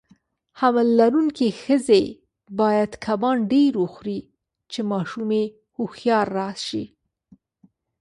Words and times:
حمل 0.59 0.87
لرونکي 0.99 1.49
خزه 1.61 2.01
باید 2.59 2.91
کبان 3.05 3.37
ډیر 3.51 3.71
وخوري، 3.83 4.19
چی 4.71 4.79
ماشوم 4.91 5.29
یی 5.37 5.45
هوښیار 5.75 6.27
راشي. 6.39 6.85